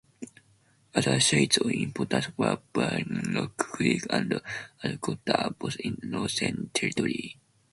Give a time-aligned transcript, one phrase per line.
[0.95, 4.41] Other sites of importance were Bullock Creek and
[4.83, 7.37] Alcoota, both in the Northern Territory.